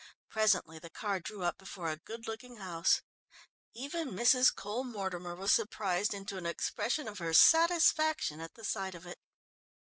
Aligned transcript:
Presently 0.31 0.79
the 0.79 0.89
car 0.89 1.19
drew 1.19 1.43
up 1.43 1.59
before 1.59 1.91
a 1.91 1.95
good 1.97 2.25
looking 2.27 2.55
house 2.55 3.03
(even 3.75 4.09
Mrs. 4.13 4.51
Cole 4.51 4.83
Mortimer 4.83 5.35
was 5.35 5.51
surprised 5.51 6.11
into 6.15 6.37
an 6.37 6.45
expression 6.47 7.07
of 7.07 7.19
her 7.19 7.35
satisfaction 7.35 8.39
at 8.41 8.55
the 8.55 8.63
sight 8.65 8.95
of 8.95 9.05
it). 9.05 9.19